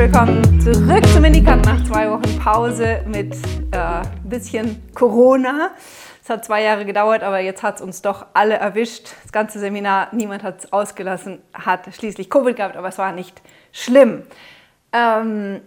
[0.00, 3.34] willkommen zurück zum Indicant nach zwei Wochen Pause mit
[3.70, 5.72] äh, ein bisschen Corona.
[6.22, 9.10] Es hat zwei Jahre gedauert, aber jetzt hat es uns doch alle erwischt.
[9.22, 13.42] Das ganze Seminar, niemand hat es ausgelassen, hat schließlich Covid gehabt, aber es war nicht
[13.72, 14.22] schlimm.
[14.94, 15.60] Ähm,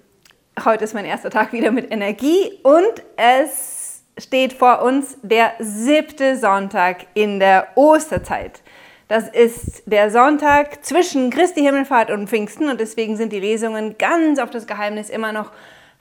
[0.65, 6.37] heute ist mein erster Tag wieder mit Energie und es steht vor uns der siebte
[6.37, 8.62] Sonntag in der Osterzeit.
[9.07, 14.39] Das ist der Sonntag zwischen Christi Himmelfahrt und Pfingsten und deswegen sind die Lesungen ganz
[14.39, 15.51] auf das Geheimnis immer noch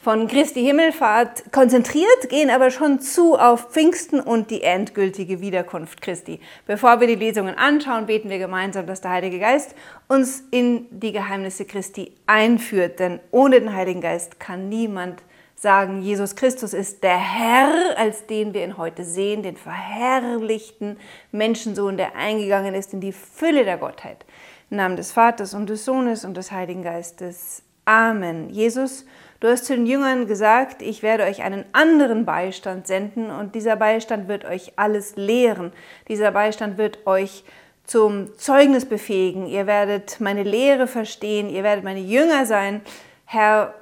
[0.03, 6.41] von Christi Himmelfahrt konzentriert, gehen aber schon zu auf Pfingsten und die endgültige Wiederkunft Christi.
[6.67, 9.77] Bevor wir die Lesungen anschauen, beten wir gemeinsam, dass der Heilige Geist
[10.09, 15.23] uns in die Geheimnisse Christi einführt, denn ohne den Heiligen Geist kann niemand
[15.62, 20.98] sagen, Jesus Christus ist der Herr, als den wir ihn heute sehen, den verherrlichten
[21.30, 24.25] Menschensohn, der eingegangen ist in die Fülle der Gottheit.
[24.70, 27.62] Im Namen des Vaters und des Sohnes und des Heiligen Geistes.
[27.84, 28.50] Amen.
[28.50, 29.06] Jesus,
[29.39, 33.77] du hast zu den Jüngern gesagt, ich werde euch einen anderen Beistand senden und dieser
[33.77, 35.72] Beistand wird euch alles lehren.
[36.09, 37.44] Dieser Beistand wird euch
[37.84, 39.47] zum Zeugnis befähigen.
[39.47, 42.81] Ihr werdet meine Lehre verstehen, ihr werdet meine Jünger sein.
[43.27, 43.75] Herr,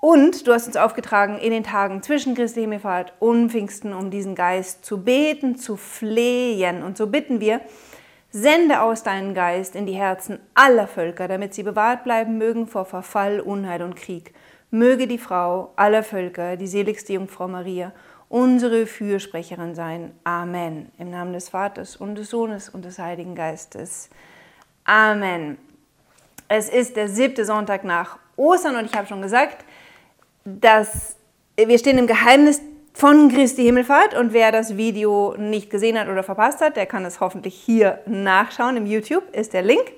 [0.00, 4.34] und du hast uns aufgetragen, in den Tagen zwischen Christi Himmelfahrt und Pfingsten um diesen
[4.34, 6.82] Geist zu beten, zu flehen.
[6.84, 7.60] Und so bitten wir,
[8.30, 12.84] sende aus deinen Geist in die Herzen aller Völker, damit sie bewahrt bleiben mögen vor
[12.84, 14.34] Verfall, Unheil und Krieg.
[14.70, 17.92] Möge die Frau aller Völker, die seligste Jungfrau Maria,
[18.28, 20.12] unsere Fürsprecherin sein.
[20.22, 20.92] Amen.
[20.98, 24.10] Im Namen des Vaters und des Sohnes und des Heiligen Geistes.
[24.84, 25.58] Amen.
[26.46, 29.64] Es ist der siebte Sonntag nach Ostern und ich habe schon gesagt,
[30.60, 31.16] dass
[31.56, 32.62] wir stehen im Geheimnis
[32.94, 37.04] von Christi Himmelfahrt und wer das Video nicht gesehen hat oder verpasst hat, der kann
[37.04, 38.76] es hoffentlich hier nachschauen.
[38.76, 39.92] Im YouTube ist der Link.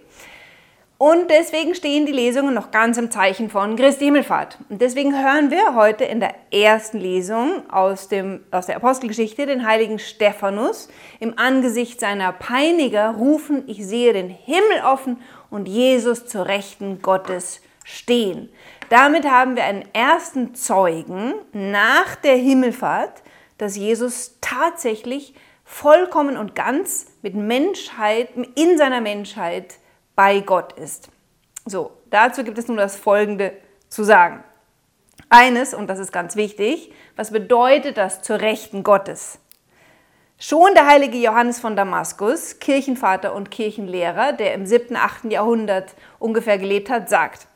[0.98, 4.58] Und deswegen stehen die Lesungen noch ganz im Zeichen von Christi Himmelfahrt.
[4.68, 9.66] Und deswegen hören wir heute in der ersten Lesung aus, dem, aus der Apostelgeschichte den
[9.66, 15.16] heiligen Stephanus im Angesicht seiner Peiniger rufen, ich sehe den Himmel offen
[15.48, 18.48] und Jesus zur Rechten Gottes stehen.
[18.88, 23.22] Damit haben wir einen ersten Zeugen nach der Himmelfahrt,
[23.58, 25.34] dass Jesus tatsächlich
[25.64, 29.76] vollkommen und ganz mit Menschheit, in seiner Menschheit
[30.16, 31.08] bei Gott ist.
[31.66, 33.52] So, dazu gibt es nun das Folgende
[33.88, 34.42] zu sagen.
[35.28, 39.38] Eines, und das ist ganz wichtig, was bedeutet das zur Rechten Gottes?
[40.38, 45.26] Schon der heilige Johannes von Damaskus, Kirchenvater und Kirchenlehrer, der im 7., 8.
[45.26, 47.46] Jahrhundert ungefähr gelebt hat, sagt,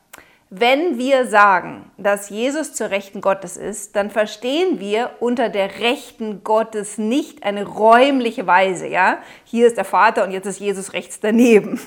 [0.59, 6.43] wenn wir sagen, dass Jesus zur Rechten Gottes ist, dann verstehen wir unter der Rechten
[6.43, 9.17] Gottes nicht eine räumliche Weise, ja?
[9.43, 11.79] Hier ist der Vater und jetzt ist Jesus rechts daneben.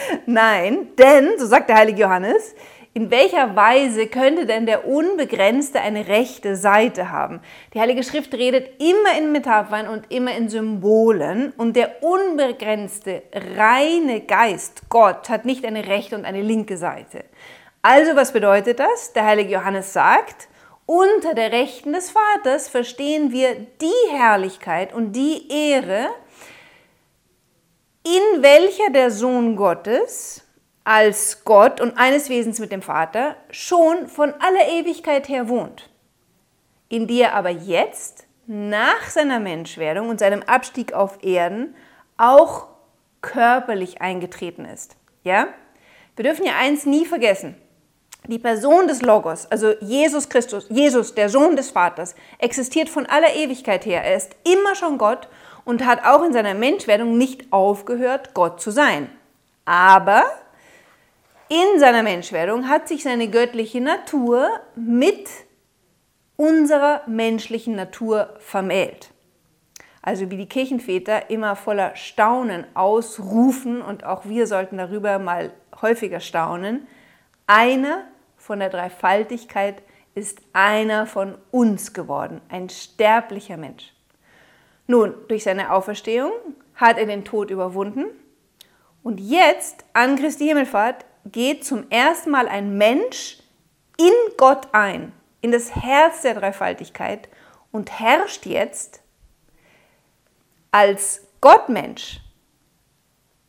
[0.26, 2.54] Nein, denn, so sagt der heilige Johannes,
[2.94, 7.40] in welcher Weise könnte denn der Unbegrenzte eine rechte Seite haben?
[7.74, 13.22] Die Heilige Schrift redet immer in Metaphern und immer in Symbolen und der unbegrenzte,
[13.54, 17.24] reine Geist, Gott, hat nicht eine rechte und eine linke Seite.
[17.88, 19.12] Also was bedeutet das?
[19.12, 20.48] Der heilige Johannes sagt,
[20.86, 26.08] unter der Rechten des Vaters verstehen wir die Herrlichkeit und die Ehre,
[28.02, 30.44] in welcher der Sohn Gottes
[30.82, 35.88] als Gott und eines Wesens mit dem Vater schon von aller Ewigkeit her wohnt,
[36.88, 41.76] in die er aber jetzt nach seiner Menschwerdung und seinem Abstieg auf Erden
[42.16, 42.66] auch
[43.20, 44.96] körperlich eingetreten ist.
[45.22, 45.46] Ja?
[46.16, 47.54] Wir dürfen ja eins nie vergessen.
[48.28, 53.34] Die Person des Logos, also Jesus Christus, Jesus, der Sohn des Vaters, existiert von aller
[53.34, 54.02] Ewigkeit her.
[54.02, 55.28] Er ist immer schon Gott
[55.64, 59.08] und hat auch in seiner Menschwerdung nicht aufgehört, Gott zu sein.
[59.64, 60.24] Aber
[61.48, 65.28] in seiner Menschwerdung hat sich seine göttliche Natur mit
[66.36, 69.10] unserer menschlichen Natur vermählt.
[70.02, 75.50] Also wie die Kirchenväter immer voller Staunen ausrufen und auch wir sollten darüber mal
[75.80, 76.86] häufiger staunen.
[77.46, 78.04] Einer
[78.46, 79.82] von der Dreifaltigkeit
[80.14, 83.92] ist einer von uns geworden, ein sterblicher Mensch.
[84.86, 86.30] Nun, durch seine Auferstehung
[86.76, 88.04] hat er den Tod überwunden
[89.02, 93.38] und jetzt an Christi Himmelfahrt geht zum ersten Mal ein Mensch
[93.98, 97.28] in Gott ein, in das Herz der Dreifaltigkeit
[97.72, 99.02] und herrscht jetzt
[100.70, 102.20] als Gottmensch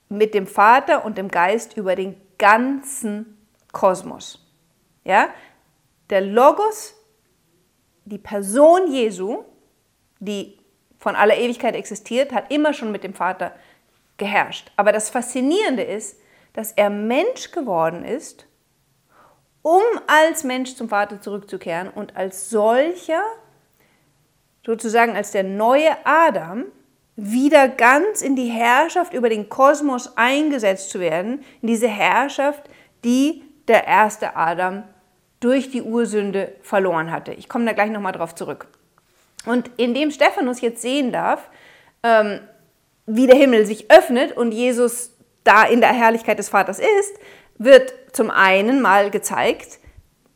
[0.10, 3.38] mit dem Vater und dem Geist über den ganzen
[3.72, 4.47] Kosmos.
[5.08, 5.30] Ja?
[6.10, 6.94] Der Logos,
[8.06, 9.44] die Person Jesu,
[10.20, 10.60] die
[11.00, 13.54] von aller Ewigkeit existiert, hat immer schon mit dem Vater
[14.18, 14.72] geherrscht.
[14.76, 16.20] Aber das Faszinierende ist,
[16.54, 18.48] dass er Mensch geworden ist
[19.68, 23.22] um als Mensch zum Vater zurückzukehren und als solcher,
[24.66, 26.64] sozusagen als der neue Adam,
[27.18, 32.70] wieder ganz in die Herrschaft über den Kosmos eingesetzt zu werden, in diese Herrschaft,
[33.04, 34.84] die der erste Adam
[35.40, 37.34] durch die Ursünde verloren hatte.
[37.34, 38.68] Ich komme da gleich nochmal drauf zurück.
[39.46, 41.50] Und indem Stephanus jetzt sehen darf,
[42.04, 42.40] ähm,
[43.06, 45.12] wie der Himmel sich öffnet und Jesus
[45.44, 47.18] da in der Herrlichkeit des Vaters ist,
[47.58, 49.80] wird zum einen mal gezeigt,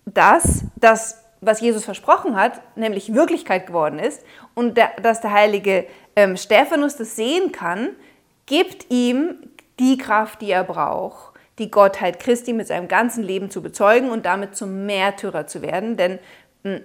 [0.05, 5.85] dass das, was Jesus versprochen hat, nämlich Wirklichkeit geworden ist und der, dass der heilige
[6.15, 7.89] ähm, Stephanus das sehen kann,
[8.45, 9.35] gibt ihm
[9.79, 14.25] die Kraft, die er braucht, die Gottheit Christi mit seinem ganzen Leben zu bezeugen und
[14.25, 15.97] damit zum Märtyrer zu werden.
[15.97, 16.19] Denn
[16.63, 16.81] hm,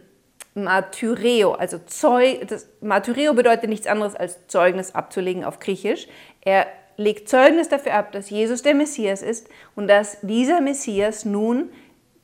[0.55, 6.09] Martyreo, also Zeug, das, Martyreo bedeutet nichts anderes als Zeugnis abzulegen auf Griechisch.
[6.41, 6.67] Er
[6.97, 11.71] legt Zeugnis dafür ab, dass Jesus der Messias ist und dass dieser Messias nun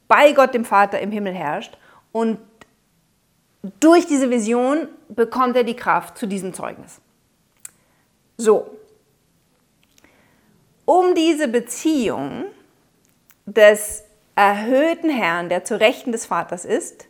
[0.09, 1.77] bei Gott dem Vater im Himmel herrscht
[2.11, 2.39] und
[3.81, 7.01] durch diese Vision bekommt er die Kraft zu diesem Zeugnis.
[8.37, 8.71] So,
[10.93, 12.45] um diese Beziehung
[13.47, 14.05] des
[14.37, 17.07] erhöhten Herrn, der zu Rechten des Vaters ist,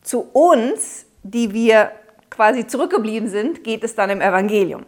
[0.00, 1.92] zu uns, die wir
[2.30, 4.86] quasi zurückgeblieben sind, geht es dann im Evangelium.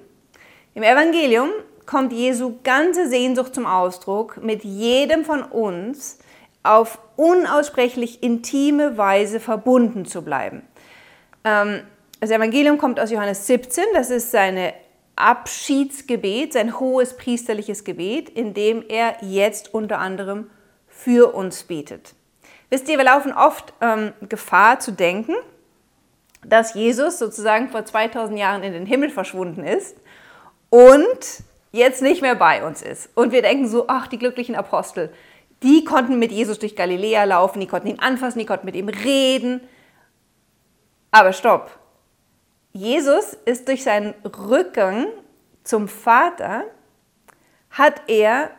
[0.75, 1.51] Im Evangelium
[1.85, 6.21] kommt Jesu ganze Sehnsucht zum Ausdruck, mit jedem von uns
[6.63, 10.63] auf unaussprechlich intime Weise verbunden zu bleiben.
[11.45, 11.83] Ähm,
[12.19, 14.73] das Evangelium kommt aus Johannes 17, das ist seine
[15.21, 20.51] Abschiedsgebet, sein hohes priesterliches Gebet, in dem er jetzt unter anderem
[20.89, 22.15] für uns betet.
[22.69, 25.35] Wisst ihr, wir laufen oft ähm, Gefahr zu denken,
[26.45, 29.97] dass Jesus sozusagen vor 2000 Jahren in den Himmel verschwunden ist
[30.71, 33.11] und jetzt nicht mehr bei uns ist.
[33.15, 35.13] Und wir denken so, ach, die glücklichen Apostel,
[35.63, 38.89] die konnten mit Jesus durch Galiläa laufen, die konnten ihn anfassen, die konnten mit ihm
[38.89, 39.61] reden.
[41.11, 41.71] Aber stopp,
[42.73, 45.07] Jesus ist durch seinen Rückgang
[45.65, 46.65] zum Vater,
[47.71, 48.51] hat er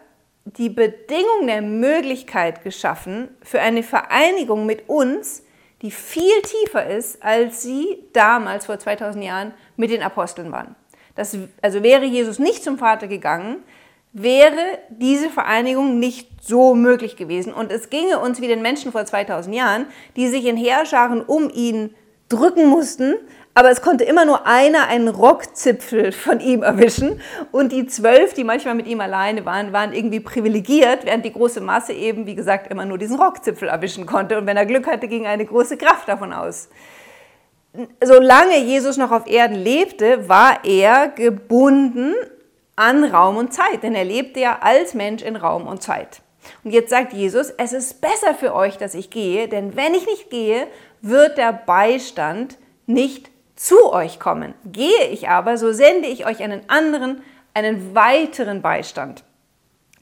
[0.45, 5.43] die Bedingung der Möglichkeit geschaffen für eine Vereinigung mit uns,
[5.81, 10.75] die viel tiefer ist, als sie damals vor 2000 Jahren mit den Aposteln waren.
[11.15, 13.63] Das, also wäre Jesus nicht zum Vater gegangen,
[14.13, 17.53] wäre diese Vereinigung nicht so möglich gewesen.
[17.53, 19.85] Und es ginge uns wie den Menschen vor 2000 Jahren,
[20.15, 21.95] die sich in Heerscharen um ihn
[22.29, 23.15] drücken mussten,
[23.53, 27.21] aber es konnte immer nur einer einen Rockzipfel von ihm erwischen
[27.51, 31.61] und die zwölf, die manchmal mit ihm alleine waren, waren irgendwie privilegiert, während die große
[31.61, 35.07] Masse eben, wie gesagt, immer nur diesen Rockzipfel erwischen konnte und wenn er Glück hatte,
[35.07, 36.69] ging eine große Kraft davon aus.
[38.03, 42.13] Solange Jesus noch auf Erden lebte, war er gebunden
[42.75, 46.21] an Raum und Zeit, denn er lebte ja als Mensch in Raum und Zeit.
[46.63, 50.05] Und jetzt sagt Jesus, es ist besser für euch, dass ich gehe, denn wenn ich
[50.05, 50.67] nicht gehe,
[51.01, 52.57] wird der Beistand
[52.87, 53.30] nicht
[53.61, 54.55] zu euch kommen.
[54.65, 57.21] Gehe ich aber, so sende ich euch einen anderen,
[57.53, 59.23] einen weiteren Beistand.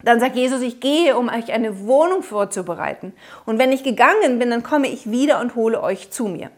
[0.02, 3.12] Dann sagt Jesus, ich gehe, um euch eine Wohnung vorzubereiten.
[3.46, 6.52] Und wenn ich gegangen bin, dann komme ich wieder und hole euch zu mir.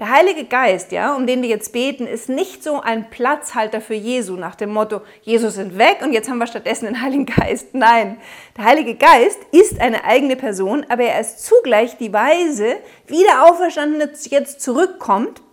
[0.00, 3.94] Der Heilige Geist, ja, um den wir jetzt beten, ist nicht so ein Platzhalter für
[3.94, 7.74] Jesu nach dem Motto, Jesus sind weg und jetzt haben wir stattdessen den Heiligen Geist.
[7.74, 8.18] Nein,
[8.56, 13.44] der Heilige Geist ist eine eigene Person, aber er ist zugleich die Weise, wie der
[13.44, 15.43] Auferstandene jetzt zurückkommt.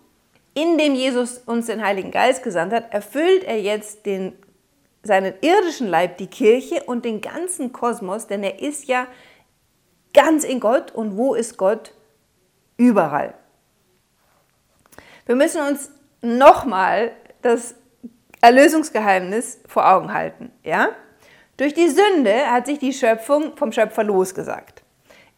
[0.53, 4.33] Indem Jesus uns den Heiligen Geist gesandt hat, erfüllt er jetzt den,
[5.03, 9.07] seinen irdischen Leib, die Kirche und den ganzen Kosmos, denn er ist ja
[10.13, 11.93] ganz in Gott und wo ist Gott?
[12.77, 13.33] Überall.
[15.25, 15.91] Wir müssen uns
[16.21, 17.75] nochmal das
[18.41, 20.51] Erlösungsgeheimnis vor Augen halten.
[20.63, 20.89] Ja?
[21.57, 24.83] Durch die Sünde hat sich die Schöpfung vom Schöpfer losgesagt,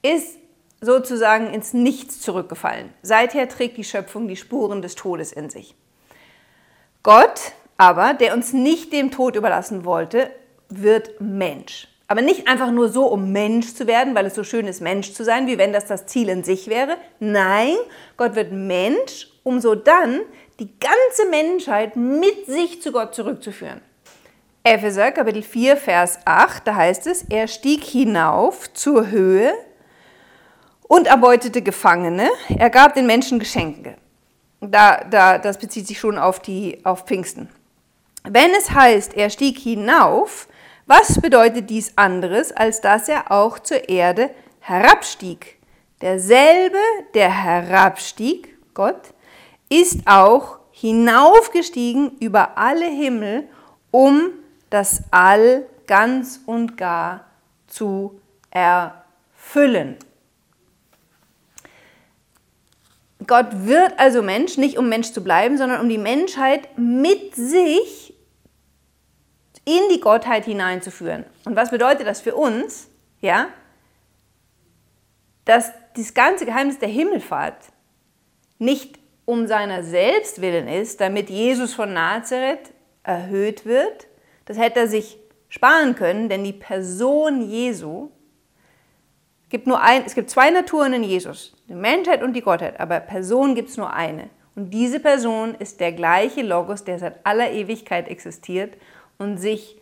[0.02, 0.38] ist
[0.84, 2.94] sozusagen ins Nichts zurückgefallen.
[3.02, 5.76] Seither trägt die Schöpfung die Spuren des Todes in sich.
[7.02, 10.30] Gott aber, der uns nicht dem Tod überlassen wollte,
[10.70, 11.88] wird Mensch.
[12.08, 15.14] Aber nicht einfach nur so, um Mensch zu werden, weil es so schön ist, Mensch
[15.14, 16.98] zu sein, wie wenn das das Ziel in sich wäre.
[17.20, 17.76] Nein,
[18.18, 20.22] Gott wird Mensch, um so dann
[20.60, 23.82] die ganze Menschheit mit sich zu Gott zurückzuführen.
[24.64, 29.54] Epheser Kapitel 4, Vers 8, da heißt es, er stieg hinauf zur Höhe
[30.88, 33.96] und erbeutete Gefangene, er gab den Menschen Geschenke.
[34.62, 37.50] Da, da, das bezieht sich schon auf, die, auf Pfingsten.
[38.24, 40.48] Wenn es heißt, er stieg hinauf,
[40.86, 45.58] was bedeutet dies anderes, als dass er auch zur Erde herabstieg?
[46.02, 46.78] Derselbe,
[47.14, 49.14] der herabstieg, Gott,
[49.70, 53.48] ist auch hinaufgestiegen über alle Himmel,
[53.92, 54.30] um
[54.70, 57.26] das All ganz und gar
[57.68, 58.20] zu
[58.52, 59.98] erfüllen
[63.28, 68.14] Gott wird also Mensch, nicht um Mensch zu bleiben, sondern um die Menschheit mit sich
[69.66, 71.26] in die Gottheit hineinzuführen.
[71.46, 72.88] Und was bedeutet das für uns?
[73.22, 73.48] Ja,
[75.46, 77.58] dass das ganze Geheimnis der Himmelfahrt
[78.60, 84.08] nicht um seiner selbst willen ist, damit Jesus von Nazareth erhöht wird.
[84.46, 85.18] Das hätte er sich
[85.50, 88.10] sparen können, denn die Person Jesu
[89.54, 93.00] gibt nur ein, es gibt zwei Naturen in Jesus, die Menschheit und die Gottheit, aber
[93.00, 94.32] Person gibt es nur eine.
[94.56, 98.74] Und diese Person ist der gleiche Logos, der seit aller Ewigkeit existiert
[99.20, 99.80] und sich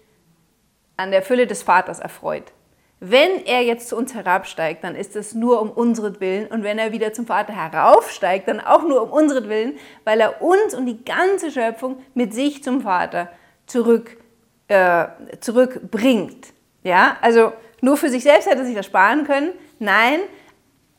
[0.98, 2.52] an der Fülle des Vaters erfreut.
[3.00, 6.48] Wenn er jetzt zu uns herabsteigt, dann ist es nur um unseren Willen.
[6.48, 10.42] Und wenn er wieder zum Vater heraufsteigt, dann auch nur um unseren Willen, weil er
[10.42, 13.30] uns und die ganze Schöpfung mit sich zum Vater
[13.68, 14.18] zurück,
[14.68, 15.08] äh,
[15.40, 16.48] zurückbringt.
[16.84, 19.52] Ja, also nur für sich selbst hätte er sich das sparen können.
[19.80, 20.20] Nein,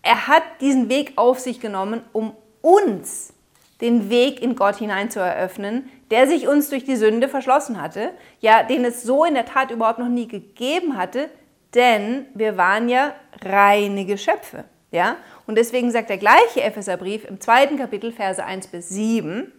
[0.02, 3.32] er hat diesen Weg auf sich genommen, um uns
[3.80, 8.10] den Weg in Gott hinein zu eröffnen, der sich uns durch die Sünde verschlossen hatte,
[8.40, 11.28] ja, den es so in der Tat überhaupt noch nie gegeben hatte,
[11.74, 14.64] denn wir waren ja reine Geschöpfe.
[14.90, 15.16] Ja?
[15.46, 19.50] Und deswegen sagt der gleiche Epheserbrief im zweiten Kapitel, Verse 1 bis 7,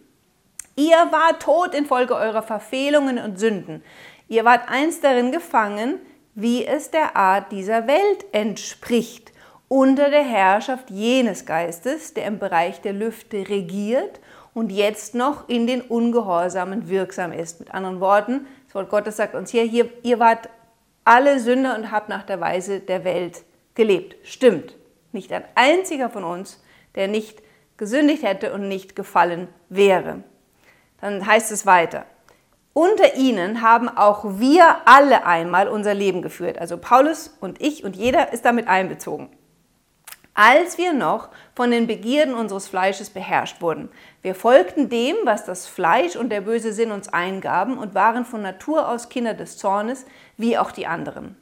[0.76, 3.84] ihr wart tot infolge eurer Verfehlungen und Sünden.
[4.30, 6.00] Ihr wart einst darin gefangen,
[6.36, 9.32] wie es der Art dieser Welt entspricht,
[9.68, 14.20] unter der Herrschaft jenes Geistes, der im Bereich der Lüfte regiert
[14.54, 17.60] und jetzt noch in den Ungehorsamen wirksam ist.
[17.60, 20.50] Mit anderen Worten, das Wort Gottes sagt uns hier, hier ihr wart
[21.06, 23.44] alle Sünder und habt nach der Weise der Welt
[23.76, 24.16] gelebt.
[24.28, 24.76] Stimmt.
[25.12, 26.64] Nicht ein einziger von uns,
[26.96, 27.42] der nicht
[27.78, 30.24] gesündigt hätte und nicht gefallen wäre.
[31.02, 32.06] Dann heißt es weiter.
[32.74, 36.58] Unter ihnen haben auch wir alle einmal unser Leben geführt.
[36.58, 39.30] Also Paulus und ich und jeder ist damit einbezogen
[40.34, 43.90] als wir noch von den Begierden unseres Fleisches beherrscht wurden.
[44.22, 48.42] Wir folgten dem, was das Fleisch und der böse Sinn uns eingaben und waren von
[48.42, 50.06] Natur aus Kinder des Zornes,
[50.38, 51.38] wie auch die anderen.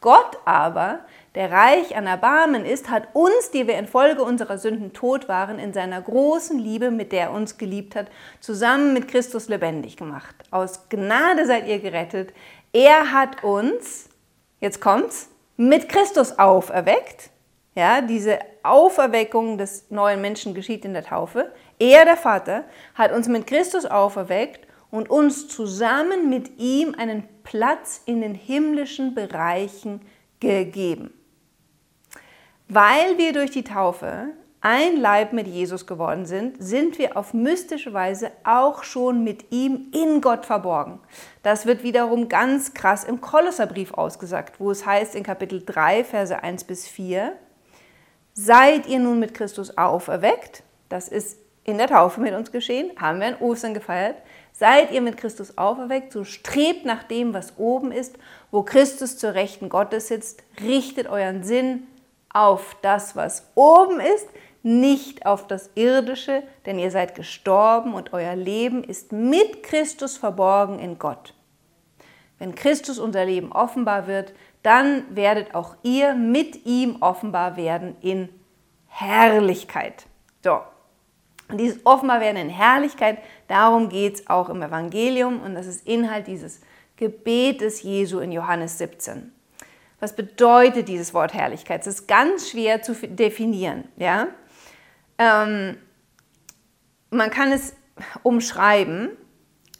[0.00, 1.00] Gott aber,
[1.34, 5.72] der reich an Erbarmen ist, hat uns, die wir infolge unserer Sünden tot waren, in
[5.72, 8.06] seiner großen Liebe, mit der er uns geliebt hat,
[8.40, 10.34] zusammen mit Christus lebendig gemacht.
[10.50, 12.32] Aus Gnade seid ihr gerettet.
[12.72, 14.08] Er hat uns,
[14.60, 17.30] jetzt kommt's, mit Christus auferweckt
[17.74, 21.52] ja, diese Auferweckung des neuen Menschen geschieht in der Taufe.
[21.78, 28.02] Er, der Vater, hat uns mit Christus auferweckt und uns zusammen mit ihm einen Platz
[28.06, 30.00] in den himmlischen Bereichen
[30.40, 31.14] gegeben.
[32.72, 34.28] Weil wir durch die Taufe
[34.60, 39.88] ein Leib mit Jesus geworden sind, sind wir auf mystische Weise auch schon mit ihm
[39.92, 41.00] in Gott verborgen.
[41.42, 46.40] Das wird wiederum ganz krass im Kolosserbrief ausgesagt, wo es heißt in Kapitel 3, Verse
[46.40, 47.32] 1 bis 4,
[48.34, 50.62] Seid ihr nun mit Christus auferweckt?
[50.88, 54.16] Das ist in der Taufe mit uns geschehen, haben wir an Ostern gefeiert.
[54.52, 58.16] Seid ihr mit Christus auferweckt, so strebt nach dem, was oben ist,
[58.52, 61.88] wo Christus zur Rechten Gottes sitzt, richtet euren Sinn
[62.32, 64.28] auf das, was oben ist,
[64.62, 70.78] nicht auf das Irdische, denn ihr seid gestorben und euer Leben ist mit Christus verborgen
[70.78, 71.34] in Gott.
[72.38, 74.32] Wenn Christus unser Leben offenbar wird,
[74.62, 78.28] dann werdet auch ihr mit ihm offenbar werden in
[78.86, 80.06] Herrlichkeit.
[80.42, 80.60] So,
[81.50, 83.18] und dieses offenbar werden in Herrlichkeit,
[83.48, 86.60] darum geht es auch im Evangelium und das ist Inhalt dieses
[86.96, 89.32] Gebetes Jesu in Johannes 17.
[90.00, 91.82] Was bedeutet dieses Wort Herrlichkeit?
[91.82, 93.84] Es ist ganz schwer zu definieren.
[93.96, 94.28] Ja?
[95.18, 95.76] Ähm,
[97.10, 97.74] man kann es
[98.22, 99.10] umschreiben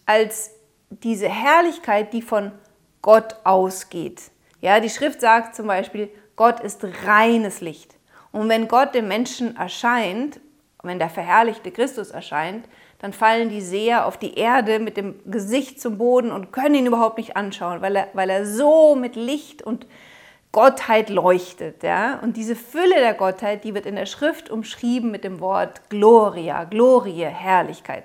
[0.06, 0.50] als
[0.90, 2.52] diese Herrlichkeit, die von
[3.00, 4.22] Gott ausgeht.
[4.60, 7.96] Ja, die Schrift sagt zum Beispiel, Gott ist reines Licht.
[8.32, 10.40] Und wenn Gott dem Menschen erscheint,
[10.82, 12.66] wenn der verherrlichte Christus erscheint,
[12.98, 16.86] dann fallen die Seher auf die Erde mit dem Gesicht zum Boden und können ihn
[16.86, 19.86] überhaupt nicht anschauen, weil er, weil er so mit Licht und
[20.52, 21.82] Gottheit leuchtet.
[21.82, 22.18] Ja?
[22.20, 26.64] Und diese Fülle der Gottheit, die wird in der Schrift umschrieben mit dem Wort Gloria,
[26.64, 28.04] Glorie, Herrlichkeit.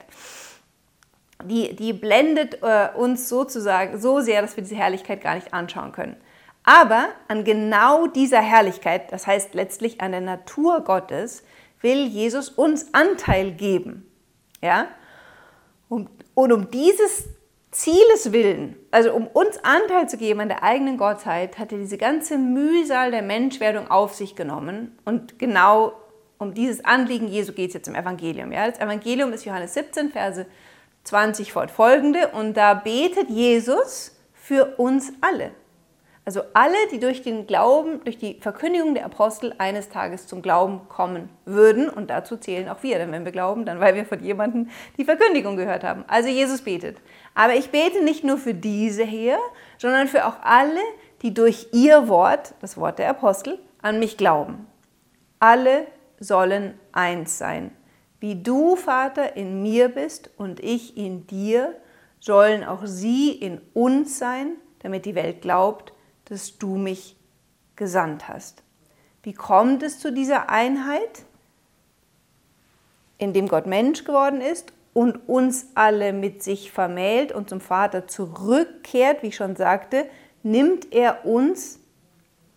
[1.44, 5.92] Die, die blendet äh, uns sozusagen so sehr, dass wir diese Herrlichkeit gar nicht anschauen
[5.92, 6.16] können.
[6.64, 11.44] Aber an genau dieser Herrlichkeit, das heißt letztlich an der Natur Gottes,
[11.82, 14.10] will Jesus uns Anteil geben.
[14.62, 14.88] Ja?
[15.90, 17.26] Und, und um dieses
[17.76, 21.98] Zieles willen, also um uns Anteil zu geben an der eigenen Gottheit, hat er diese
[21.98, 24.98] ganze Mühsal der Menschwerdung auf sich genommen.
[25.04, 25.92] Und genau
[26.38, 28.54] um dieses Anliegen Jesu geht es jetzt im Evangelium.
[28.54, 28.70] Ja?
[28.70, 30.46] Das Evangelium ist Johannes 17, Verse
[31.04, 32.30] 20 fortfolgende.
[32.30, 35.52] Und da betet Jesus für uns alle.
[36.28, 40.90] Also alle, die durch den Glauben, durch die Verkündigung der Apostel eines Tages zum Glauben
[40.90, 41.88] kommen würden.
[41.88, 45.06] Und dazu zählen auch wir, denn wenn wir glauben, dann weil wir von jemandem die
[45.06, 46.04] Verkündigung gehört haben.
[46.08, 46.98] Also Jesus betet.
[47.36, 49.38] Aber ich bete nicht nur für diese hier,
[49.78, 50.82] sondern für auch alle,
[51.22, 54.66] die durch ihr Wort, das Wort der Apostel, an mich glauben.
[55.40, 55.86] Alle
[56.20, 57.70] sollen eins sein.
[58.20, 61.76] Wie du, Vater, in mir bist und ich in dir,
[62.20, 65.94] sollen auch sie in uns sein, damit die Welt glaubt,
[66.26, 67.16] dass du mich
[67.76, 68.64] gesandt hast.
[69.24, 71.24] Wie kommt es zu dieser Einheit?
[73.18, 79.24] Indem Gott Mensch geworden ist und uns alle mit sich vermählt und zum Vater zurückkehrt,
[79.24, 80.08] wie ich schon sagte,
[80.44, 81.80] nimmt er uns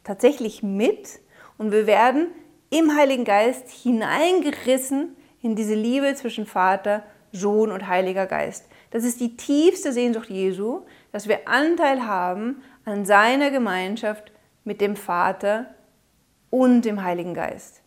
[0.05, 1.21] tatsächlich mit
[1.57, 2.29] und wir werden
[2.71, 8.67] im Heiligen Geist hineingerissen in diese Liebe zwischen Vater, Sohn und Heiliger Geist.
[8.91, 10.83] Das ist die tiefste Sehnsucht Jesu,
[11.13, 14.33] dass wir Anteil haben an seiner Gemeinschaft
[14.65, 15.67] mit dem Vater
[16.51, 17.83] und dem Heiligen Geist.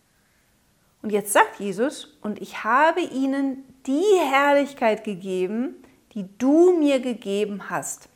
[1.02, 5.74] Und jetzt sagt Jesus, und ich habe ihnen die Herrlichkeit gegeben,
[6.12, 8.08] die du mir gegeben hast.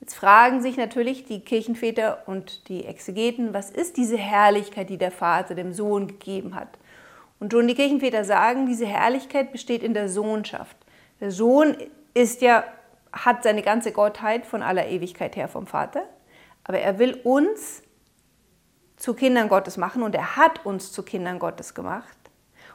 [0.00, 5.10] Jetzt fragen sich natürlich die Kirchenväter und die Exegeten, was ist diese Herrlichkeit, die der
[5.10, 6.78] Vater dem Sohn gegeben hat?
[7.40, 10.76] Und schon die Kirchenväter sagen, diese Herrlichkeit besteht in der Sohnschaft.
[11.20, 11.76] Der Sohn
[12.12, 12.64] ist ja
[13.24, 16.04] hat seine ganze Gottheit von aller Ewigkeit her vom Vater,
[16.64, 17.82] aber er will uns
[18.96, 22.16] zu Kindern Gottes machen und er hat uns zu Kindern Gottes gemacht.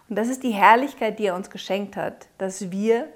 [0.10, 3.08] Und das ist die Herrlichkeit, die er uns geschenkt hat, dass wir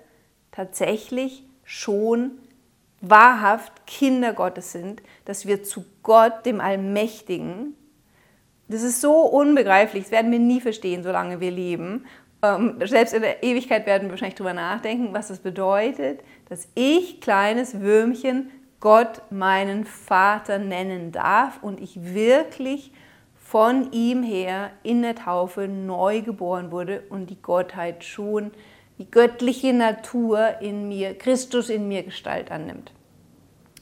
[0.52, 2.32] tatsächlich schon
[3.02, 7.76] wahrhaft Kinder Gottes sind, dass wir zu Gott, dem Allmächtigen,
[8.68, 12.06] das ist so unbegreiflich, das werden wir nie verstehen, solange wir leben.
[12.42, 17.22] Ähm, selbst in der Ewigkeit werden wir wahrscheinlich darüber nachdenken, was das bedeutet, dass ich,
[17.22, 22.92] kleines Würmchen, Gott meinen Vater nennen darf und ich wirklich
[23.36, 28.52] von ihm her in der Taufe neu geboren wurde und die Gottheit schon,
[28.98, 32.92] die göttliche Natur in mir, Christus in mir Gestalt annimmt.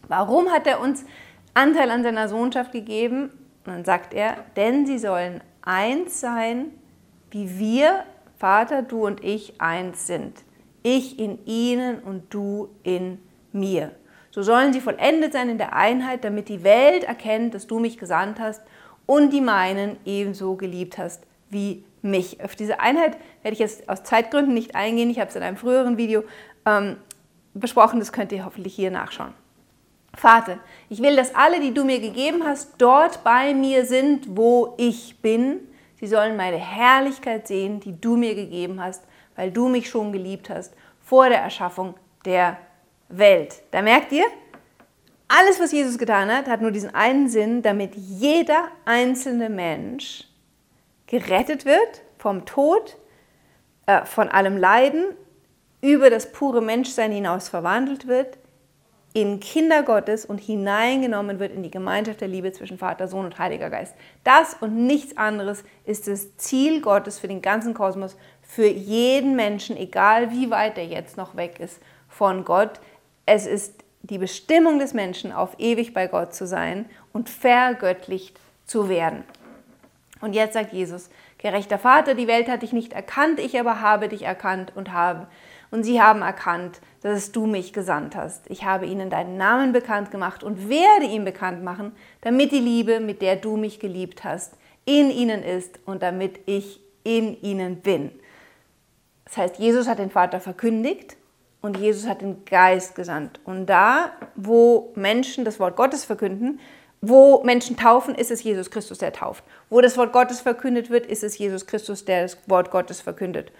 [0.07, 1.05] Warum hat er uns
[1.53, 3.29] Anteil an seiner Sohnschaft gegeben?
[3.65, 6.71] Und dann sagt er, denn sie sollen eins sein,
[7.31, 8.03] wie wir
[8.37, 10.43] Vater, du und ich eins sind.
[10.83, 13.19] Ich in ihnen und du in
[13.51, 13.91] mir.
[14.31, 17.97] So sollen sie vollendet sein in der Einheit, damit die Welt erkennt, dass du mich
[17.97, 18.61] gesandt hast
[19.05, 22.43] und die meinen ebenso geliebt hast wie mich.
[22.43, 25.09] Auf diese Einheit werde ich jetzt aus Zeitgründen nicht eingehen.
[25.09, 26.23] Ich habe es in einem früheren Video
[26.65, 26.97] ähm,
[27.53, 29.33] besprochen, das könnt ihr hoffentlich hier nachschauen.
[30.15, 34.75] Vater, ich will, dass alle, die du mir gegeben hast, dort bei mir sind, wo
[34.77, 35.59] ich bin,
[36.03, 40.49] Sie sollen meine Herrlichkeit sehen, die du mir gegeben hast, weil du mich schon geliebt
[40.49, 42.57] hast vor der Erschaffung der
[43.09, 43.63] Welt.
[43.71, 44.25] Da merkt ihr,
[45.27, 50.27] alles, was Jesus getan hat, hat nur diesen einen Sinn, damit jeder einzelne Mensch
[51.07, 52.97] gerettet wird vom Tod,
[53.85, 55.05] äh, von allem Leiden,
[55.81, 58.37] über das pure Menschsein hinaus verwandelt wird
[59.13, 63.37] in Kinder Gottes und hineingenommen wird in die Gemeinschaft der Liebe zwischen Vater, Sohn und
[63.37, 63.93] Heiliger Geist.
[64.23, 68.17] Das und nichts anderes ist das Ziel Gottes für den ganzen Kosmos,
[68.53, 72.79] für jeden Menschen, egal wie weit er jetzt noch weg ist von Gott.
[73.25, 78.89] Es ist die Bestimmung des Menschen, auf ewig bei Gott zu sein und vergöttlicht zu
[78.89, 79.23] werden.
[80.21, 84.07] Und jetzt sagt Jesus, gerechter Vater, die Welt hat dich nicht erkannt, ich aber habe
[84.07, 85.25] dich erkannt und habe
[85.71, 88.47] und sie haben erkannt, dass du mich gesandt hast.
[88.51, 92.99] Ich habe ihnen deinen Namen bekannt gemacht und werde ihn bekannt machen, damit die Liebe,
[92.99, 94.53] mit der du mich geliebt hast,
[94.85, 98.11] in ihnen ist und damit ich in ihnen bin.
[99.25, 101.17] Das heißt, Jesus hat den Vater verkündigt
[101.61, 103.39] und Jesus hat den Geist gesandt.
[103.45, 106.59] Und da, wo Menschen das Wort Gottes verkünden,
[107.05, 109.43] wo Menschen taufen, ist es Jesus Christus, der tauft.
[109.69, 113.51] Wo das Wort Gottes verkündet wird, ist es Jesus Christus, der das Wort Gottes verkündet.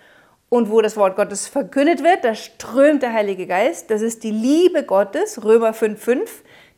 [0.47, 3.89] Und wo das Wort Gottes verkündet wird, da strömt der Heilige Geist.
[3.89, 6.29] Das ist die Liebe Gottes, Römer 5,5.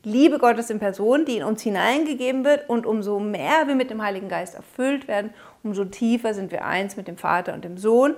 [0.03, 2.69] Liebe Gottes in Person, die in uns hineingegeben wird.
[2.69, 6.95] Und umso mehr wir mit dem Heiligen Geist erfüllt werden, umso tiefer sind wir eins
[6.97, 8.15] mit dem Vater und dem Sohn.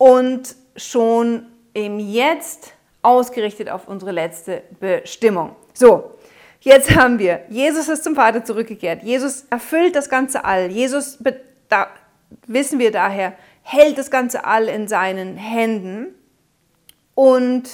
[0.00, 5.54] Und schon im Jetzt ausgerichtet auf unsere letzte Bestimmung.
[5.74, 6.12] So,
[6.60, 9.02] jetzt haben wir, Jesus ist zum Vater zurückgekehrt.
[9.02, 10.70] Jesus erfüllt das ganze All.
[10.70, 11.18] Jesus,
[11.68, 11.88] da
[12.46, 16.14] wissen wir daher, hält das ganze All in seinen Händen
[17.14, 17.68] und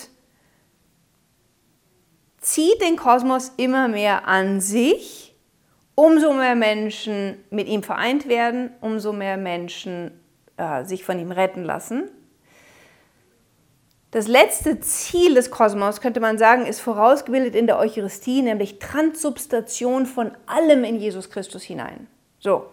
[2.41, 5.23] zieht den Kosmos immer mehr an sich.
[5.95, 10.11] Umso mehr Menschen mit ihm vereint werden, umso mehr Menschen
[10.57, 12.11] äh, sich von ihm retten lassen.
[14.11, 20.07] Das letzte Ziel des Kosmos, könnte man sagen, ist vorausgebildet in der Eucharistie, nämlich Transubstation
[20.07, 22.07] von allem in Jesus Christus hinein.
[22.39, 22.67] So.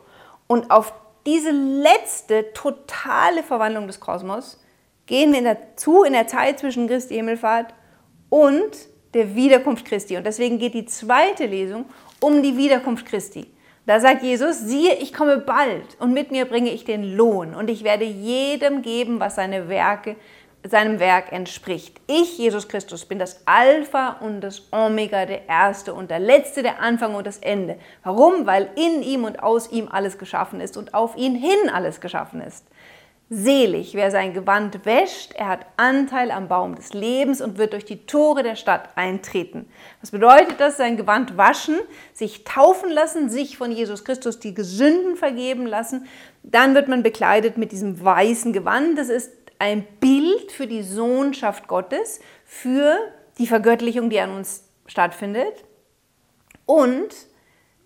[0.47, 0.93] Und auf
[1.25, 4.59] diese letzte totale Verwandlung des Kosmos
[5.05, 7.73] gehen wir in der, zu in der Zeit zwischen Christi Himmelfahrt
[8.29, 8.71] und
[9.13, 10.17] der Wiederkunft Christi.
[10.17, 11.85] Und deswegen geht die zweite Lesung
[12.19, 13.52] um die Wiederkunft Christi.
[13.85, 17.69] Da sagt Jesus, siehe, ich komme bald und mit mir bringe ich den Lohn und
[17.69, 20.15] ich werde jedem geben, was seine Werke
[20.65, 21.99] seinem Werk entspricht.
[22.07, 26.81] Ich, Jesus Christus, bin das Alpha und das Omega, der Erste und der Letzte, der
[26.81, 27.77] Anfang und das Ende.
[28.03, 28.45] Warum?
[28.45, 32.41] Weil in ihm und aus ihm alles geschaffen ist und auf ihn hin alles geschaffen
[32.41, 32.65] ist.
[33.29, 37.85] Selig, wer sein Gewand wäscht, er hat Anteil am Baum des Lebens und wird durch
[37.85, 39.67] die Tore der Stadt eintreten.
[40.01, 40.77] Was bedeutet das?
[40.77, 41.79] Sein Gewand waschen,
[42.13, 46.05] sich taufen lassen, sich von Jesus Christus die Gesünden vergeben lassen.
[46.43, 48.97] Dann wird man bekleidet mit diesem weißen Gewand.
[48.97, 52.97] Das ist ein Bild für die Sohnschaft Gottes, für
[53.39, 55.63] die Vergöttlichung, die an uns stattfindet.
[56.65, 57.15] Und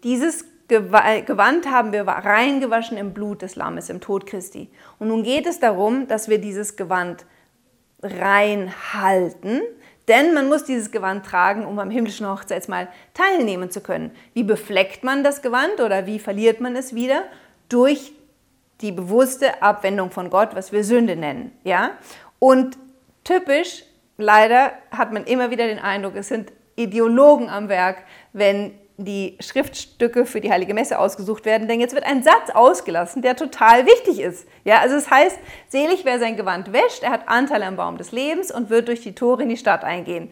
[0.03, 4.69] dieses Gewand haben wir reingewaschen im Blut des Lammes, im Tod Christi.
[4.99, 7.25] Und nun geht es darum, dass wir dieses Gewand
[8.03, 9.61] reinhalten,
[10.07, 14.11] denn man muss dieses Gewand tragen, um am himmlischen Hochzeitsmahl teilnehmen zu können.
[14.33, 17.23] Wie befleckt man das Gewand oder wie verliert man es wieder?
[17.69, 18.13] Durch
[18.81, 21.51] die bewusste Abwendung von Gott, was wir Sünde nennen.
[21.63, 21.91] Ja?
[22.39, 22.77] Und
[23.23, 23.83] typisch,
[24.17, 27.97] leider hat man immer wieder den Eindruck, es sind Ideologen am Werk,
[28.33, 33.21] wenn die Schriftstücke für die Heilige Messe ausgesucht werden, denn jetzt wird ein Satz ausgelassen,
[33.21, 34.47] der total wichtig ist.
[34.63, 35.37] Ja, also es heißt,
[35.69, 39.01] selig wer sein Gewand wäscht, er hat Anteil am Baum des Lebens und wird durch
[39.01, 40.31] die Tore in die Stadt eingehen.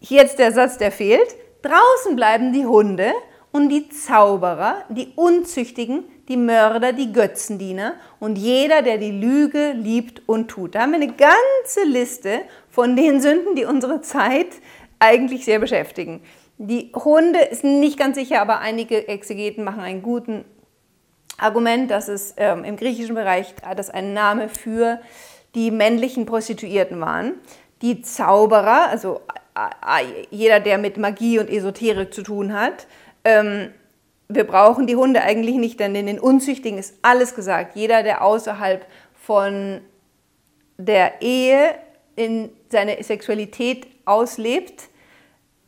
[0.00, 1.36] Hier jetzt der Satz, der fehlt.
[1.62, 3.12] Draußen bleiben die Hunde
[3.52, 10.28] und die Zauberer, die Unzüchtigen, die Mörder, die Götzendiener und jeder, der die Lüge liebt
[10.28, 10.74] und tut.
[10.74, 14.48] Da haben wir eine ganze Liste von den Sünden, die unsere Zeit
[14.98, 16.20] eigentlich sehr beschäftigen.
[16.58, 20.44] Die Hunde ist nicht ganz sicher, aber einige Exegeten machen einen guten
[21.38, 25.00] Argument, dass es ähm, im griechischen Bereich das ein Name für
[25.54, 27.34] die männlichen Prostituierten waren.
[27.82, 29.20] Die Zauberer, also
[30.30, 32.86] jeder, der mit Magie und Esoterik zu tun hat,
[33.24, 33.70] ähm,
[34.28, 37.76] wir brauchen die Hunde eigentlich nicht, denn in den Unzüchtigen ist alles gesagt.
[37.76, 39.80] Jeder, der außerhalb von
[40.78, 41.74] der Ehe
[42.16, 44.88] in seine Sexualität auslebt,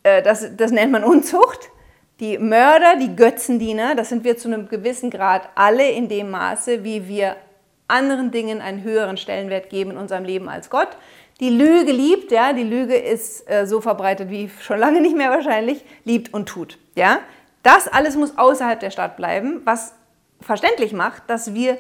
[0.03, 1.71] äh, das, das nennt man Unzucht.
[2.21, 6.83] Die Mörder, die Götzendiener, das sind wir zu einem gewissen Grad alle in dem Maße,
[6.83, 7.37] wie wir
[7.87, 10.89] anderen Dingen einen höheren Stellenwert geben in unserem Leben als Gott.
[11.41, 15.31] Die Lüge liebt, ja, die Lüge ist äh, so verbreitet wie schon lange nicht mehr
[15.31, 17.21] wahrscheinlich, liebt und tut, ja.
[17.63, 19.95] Das alles muss außerhalb der Stadt bleiben, was
[20.41, 21.79] verständlich macht, dass wir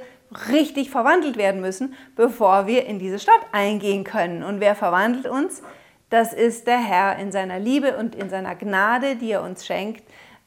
[0.51, 4.43] richtig verwandelt werden müssen, bevor wir in diese Stadt eingehen können.
[4.43, 5.63] Und wer verwandelt uns?
[6.11, 10.03] Das ist der Herr in seiner Liebe und in seiner Gnade, die er uns schenkt,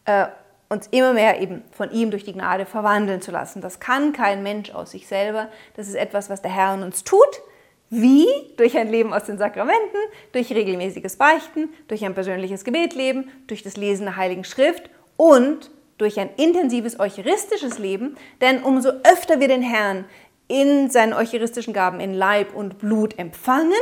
[0.05, 0.27] äh,
[0.69, 3.61] uns immer mehr eben von ihm durch die Gnade verwandeln zu lassen.
[3.61, 5.49] Das kann kein Mensch aus sich selber.
[5.75, 7.41] Das ist etwas, was der Herr in uns tut.
[7.89, 8.25] Wie?
[8.55, 9.99] Durch ein Leben aus den Sakramenten,
[10.31, 16.17] durch regelmäßiges Beichten, durch ein persönliches Gebetleben, durch das Lesen der Heiligen Schrift und durch
[16.17, 20.05] ein intensives eucharistisches Leben, denn umso öfter wir den Herrn
[20.47, 23.73] in seinen eucharistischen Gaben in Leib und Blut empfangen,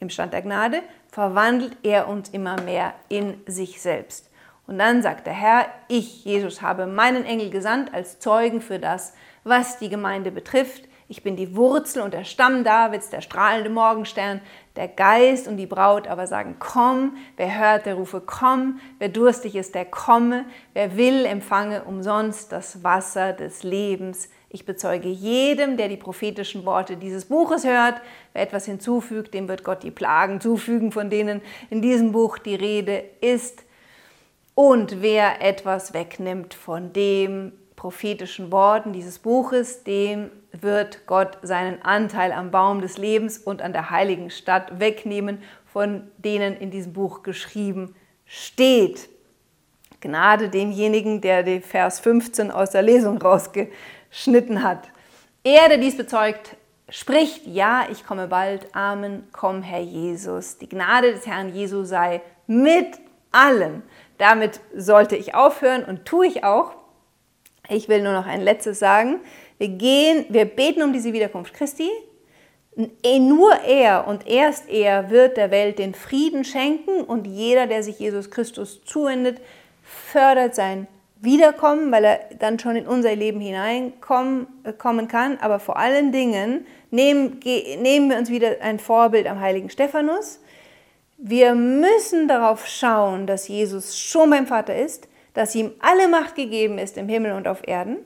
[0.00, 4.30] im Stand der Gnade, verwandelt er uns immer mehr in sich selbst.
[4.66, 9.14] Und dann sagt der Herr, ich, Jesus, habe meinen Engel gesandt als Zeugen für das,
[9.42, 10.84] was die Gemeinde betrifft.
[11.10, 14.42] Ich bin die Wurzel und der Stamm Davids, der strahlende Morgenstern,
[14.76, 19.56] der Geist und die Braut aber sagen, komm, wer hört, der rufe, komm, wer durstig
[19.56, 20.44] ist, der komme,
[20.74, 24.28] wer will, empfange umsonst das Wasser des Lebens.
[24.50, 28.00] Ich bezeuge jedem, der die prophetischen Worte dieses Buches hört,
[28.32, 32.54] wer etwas hinzufügt, dem wird Gott die Plagen zufügen, von denen in diesem Buch die
[32.54, 33.64] Rede ist.
[34.54, 42.32] Und wer etwas wegnimmt von dem prophetischen Worten dieses Buches, dem wird Gott seinen Anteil
[42.32, 47.22] am Baum des Lebens und an der heiligen Stadt wegnehmen, von denen in diesem Buch
[47.22, 49.10] geschrieben steht.
[50.00, 53.18] Gnade demjenigen, der den Vers 15 aus der Lesung
[54.08, 54.88] rausgeschnitten hat.
[55.44, 56.56] Er, der dies bezeugt,
[56.88, 60.58] spricht, ja, ich komme bald, Amen, komm, Herr Jesus.
[60.58, 62.98] Die Gnade des Herrn Jesu sei mit
[63.30, 63.82] allen.
[64.18, 66.72] Damit sollte ich aufhören und tue ich auch.
[67.68, 69.20] Ich will nur noch ein letztes sagen.
[69.58, 71.90] Wir gehen, wir beten um diese Wiederkunft Christi.
[73.04, 77.98] Nur er und erst er wird der Welt den Frieden schenken und jeder, der sich
[77.98, 79.40] Jesus Christus zuwendet,
[79.82, 80.86] fördert sein
[81.20, 86.64] Wiederkommen, weil er dann schon in unser Leben hineinkommen äh, kann, aber vor allen Dingen
[86.90, 87.38] Nehmen,
[87.82, 90.40] nehmen wir uns wieder ein Vorbild am heiligen Stephanus.
[91.18, 96.78] Wir müssen darauf schauen, dass Jesus schon beim Vater ist, dass ihm alle Macht gegeben
[96.78, 97.98] ist im Himmel und auf Erden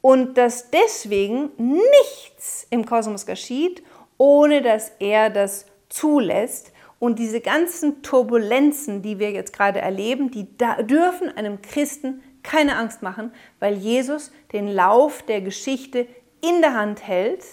[0.00, 3.82] und dass deswegen nichts im Kosmos geschieht,
[4.16, 6.72] ohne dass er das zulässt.
[6.98, 10.46] Und diese ganzen Turbulenzen, die wir jetzt gerade erleben, die
[10.88, 16.06] dürfen einem Christen keine Angst machen, weil Jesus den Lauf der Geschichte
[16.40, 17.44] in der Hand hält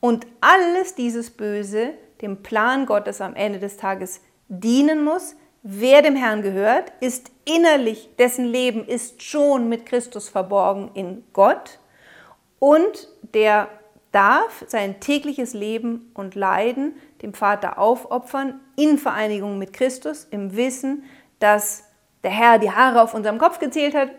[0.00, 1.90] und alles dieses Böse
[2.22, 5.34] dem Plan Gottes am Ende des Tages dienen muss.
[5.62, 11.80] Wer dem Herrn gehört, ist innerlich, dessen Leben ist schon mit Christus verborgen in Gott
[12.60, 13.68] und der
[14.12, 21.04] darf sein tägliches Leben und Leiden dem Vater aufopfern in Vereinigung mit Christus, im Wissen,
[21.40, 21.84] dass
[22.22, 24.10] der Herr die Haare auf unserem Kopf gezählt hat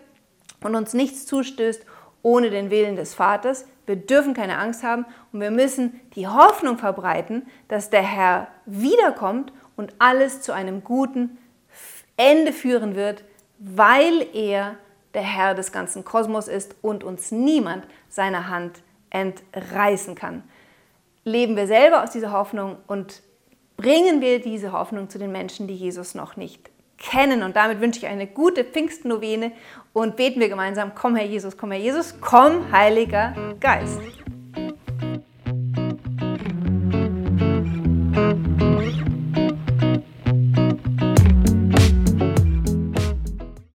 [0.63, 1.85] und uns nichts zustößt
[2.21, 3.65] ohne den Willen des Vaters.
[3.85, 9.53] Wir dürfen keine Angst haben und wir müssen die Hoffnung verbreiten, dass der Herr wiederkommt
[9.75, 11.37] und alles zu einem guten
[12.17, 13.23] Ende führen wird,
[13.57, 14.75] weil er
[15.13, 20.43] der Herr des ganzen Kosmos ist und uns niemand seiner Hand entreißen kann.
[21.23, 23.21] Leben wir selber aus dieser Hoffnung und
[23.77, 26.69] bringen wir diese Hoffnung zu den Menschen, die Jesus noch nicht
[26.99, 27.43] kennen.
[27.43, 29.51] Und damit wünsche ich eine gute Pfingstnovene
[29.93, 33.99] und beten wir gemeinsam, komm Herr Jesus, komm Herr Jesus, komm Heiliger Geist.